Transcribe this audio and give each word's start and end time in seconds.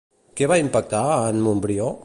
Què 0.39 0.47
va 0.51 0.57
impactar 0.61 1.03
a 1.11 1.21
en 1.35 1.45
Montbrió? 1.49 1.95